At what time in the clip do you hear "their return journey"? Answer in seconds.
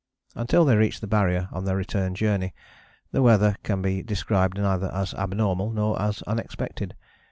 1.65-2.55